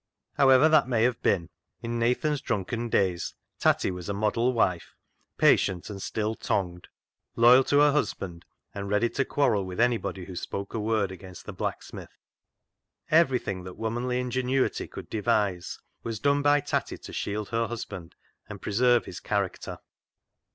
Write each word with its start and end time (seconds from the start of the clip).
However 0.33 0.67
that 0.67 0.87
may 0.87 1.03
have 1.03 1.21
been, 1.21 1.51
in 1.83 1.99
Nathan's 1.99 2.41
drunken 2.41 2.89
days 2.89 3.35
Tatty 3.59 3.91
was 3.91 4.09
a 4.09 4.15
model 4.15 4.51
wife, 4.51 4.95
patient 5.37 5.91
and 5.91 6.01
still 6.01 6.33
tongued, 6.33 6.87
loyal 7.35 7.63
to 7.65 7.81
her 7.81 7.91
husband, 7.91 8.43
and 8.73 8.89
ready 8.89 9.09
to 9.11 9.23
quarrel 9.23 9.63
with 9.63 9.79
anybody 9.79 10.25
who 10.25 10.35
spoke 10.35 10.73
a 10.73 10.79
word 10.79 11.11
against 11.11 11.45
the 11.45 11.53
blacksmith. 11.53 12.17
Everything 13.11 13.63
that 13.63 13.77
womanly 13.77 14.19
ingenuity 14.19 14.87
could 14.87 15.07
devise 15.07 15.77
was 16.01 16.19
done 16.19 16.41
by 16.41 16.61
Tatty 16.61 16.97
to 16.97 17.13
shield 17.13 17.49
her 17.49 17.67
husband 17.67 18.15
and 18.49 18.59
preserve 18.59 19.05
his 19.05 19.19
character. 19.19 19.77